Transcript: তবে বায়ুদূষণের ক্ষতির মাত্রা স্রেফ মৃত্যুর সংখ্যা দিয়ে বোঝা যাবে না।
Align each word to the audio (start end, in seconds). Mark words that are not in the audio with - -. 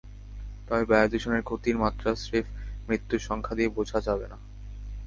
তবে 0.67 0.83
বায়ুদূষণের 0.85 1.43
ক্ষতির 1.43 1.77
মাত্রা 1.77 2.09
স্রেফ 2.15 2.45
মৃত্যুর 2.87 3.21
সংখ্যা 3.21 3.53
দিয়ে 3.55 3.69
বোঝা 3.69 3.99
যাবে 4.01 4.25
না। 4.29 4.37